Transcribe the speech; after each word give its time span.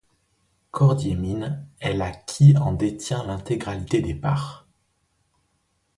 Cordier 0.71 1.13
Mines 1.13 1.67
est 1.79 1.93
la 1.93 2.09
qui 2.11 2.57
en 2.57 2.71
détient 2.73 3.23
l'intégralité 3.23 4.01
des 4.01 4.15
parts. 4.15 4.65